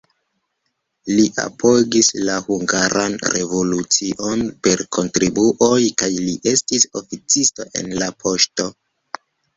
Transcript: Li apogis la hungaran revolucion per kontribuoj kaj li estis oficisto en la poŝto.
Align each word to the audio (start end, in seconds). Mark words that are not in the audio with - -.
Li 1.17 1.25
apogis 1.43 2.09
la 2.29 2.37
hungaran 2.47 3.17
revolucion 3.35 4.41
per 4.69 4.81
kontribuoj 4.97 5.79
kaj 6.03 6.09
li 6.27 6.35
estis 6.55 6.89
oficisto 7.03 7.69
en 7.83 7.97
la 8.03 8.09
poŝto. 8.25 8.67